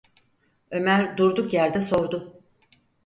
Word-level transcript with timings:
Ömer 0.71 1.17
durduk 1.17 1.53
yerde 1.53 1.81
sordu: 1.81 2.43